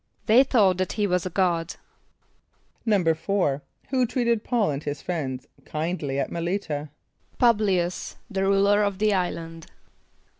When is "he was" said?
0.93-1.27